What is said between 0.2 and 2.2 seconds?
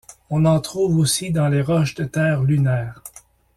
On en trouve aussi dans les roches des